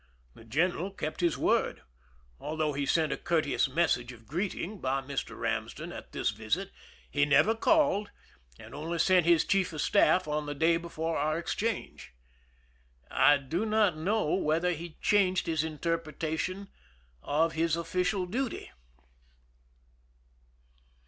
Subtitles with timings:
[0.33, 1.83] The general kept his word:
[2.39, 5.35] although he sent a courteous message of greeting by Mr.
[5.37, 6.71] Eamsden at this visit,
[7.11, 8.09] he never called,
[8.57, 12.15] and only sent his chief of staff on the day before our exchange.
[13.11, 16.69] I do not know whether he changed his interpretation
[17.21, 18.71] of his official duty.